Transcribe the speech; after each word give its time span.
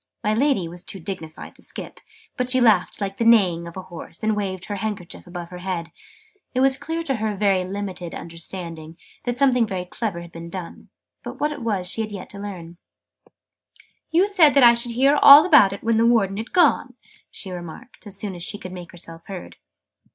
My 0.23 0.33
Lady 0.33 0.67
was 0.67 0.83
too 0.83 0.99
dignified 0.99 1.53
to 1.57 1.61
skip, 1.61 1.99
but 2.35 2.49
she 2.49 2.59
laughed 2.59 2.99
like 2.99 3.17
the 3.17 3.23
neighing 3.23 3.67
of 3.67 3.77
a 3.77 3.83
horse, 3.83 4.23
and 4.23 4.35
waved 4.35 4.65
her 4.65 4.77
handkerchief 4.77 5.27
above 5.27 5.49
her 5.49 5.59
head: 5.59 5.91
it 6.55 6.59
was 6.59 6.75
clear 6.75 7.03
to 7.03 7.17
her 7.17 7.35
very 7.35 7.63
limited 7.63 8.15
understanding 8.15 8.97
that 9.25 9.37
something 9.37 9.67
very 9.67 9.85
clever 9.85 10.21
had 10.21 10.31
been 10.31 10.49
done, 10.49 10.89
but 11.21 11.39
what 11.39 11.51
it 11.51 11.61
was 11.61 11.85
she 11.85 12.01
had 12.01 12.11
yet 12.11 12.31
to 12.31 12.39
learn. 12.39 12.77
"You 14.09 14.25
said 14.25 14.57
I 14.57 14.73
should 14.73 14.93
hear 14.93 15.19
all 15.21 15.45
about 15.45 15.71
it 15.71 15.83
when 15.83 15.97
the 15.97 16.07
Warden 16.07 16.37
had 16.37 16.51
gone," 16.51 16.95
she 17.29 17.51
remarked, 17.51 18.07
as 18.07 18.17
soon 18.17 18.33
as 18.33 18.41
she 18.41 18.57
could 18.57 18.71
make 18.71 18.91
herself 18.93 19.21
heard. 19.27 19.57